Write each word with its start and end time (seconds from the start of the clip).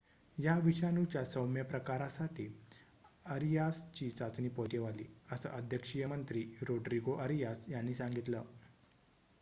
या 0.37 0.55
विषाणूच्या 0.59 1.23
सौम्य 1.25 1.63
प्रकारासाठी 1.63 2.47
अरियासची 3.25 4.09
चाचणी 4.11 4.49
पॉझिटिव्ह 4.49 4.87
आली 4.87 5.05
असं 5.31 5.49
अध्यक्षीय 5.51 6.05
मंत्री 6.07 6.43
रोड्रीगो 6.61 7.15
अरियास 7.17 7.65
यांनी 7.69 7.93
सांगितलं 7.95 8.43